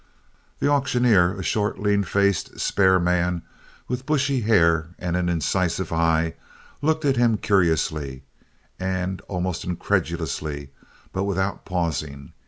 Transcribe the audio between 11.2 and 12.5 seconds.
without pausing.